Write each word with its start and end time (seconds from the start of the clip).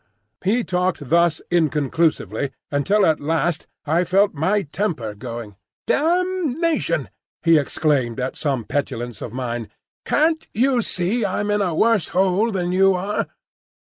He 0.43 0.63
talked 0.63 1.09
thus 1.09 1.43
inconclusively 1.51 2.49
until 2.71 3.05
at 3.05 3.19
last 3.19 3.67
I 3.85 4.03
felt 4.03 4.33
my 4.33 4.63
temper 4.63 5.13
going. 5.13 5.57
"Damnation!" 5.85 7.11
he 7.43 7.59
exclaimed 7.59 8.19
at 8.19 8.35
some 8.35 8.63
petulance 8.65 9.21
of 9.21 9.31
mine; 9.31 9.69
"can't 10.03 10.47
you 10.55 10.81
see 10.81 11.23
I'm 11.23 11.51
in 11.51 11.61
a 11.61 11.75
worse 11.75 12.07
hole 12.17 12.49
than 12.51 12.71
you 12.71 12.95
are?" 12.95 13.27